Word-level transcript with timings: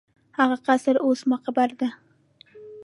هغه 0.37 0.57
قصر 0.65 0.95
اوس 1.05 1.21
مقبره 1.31 1.75
ده. 1.81 1.89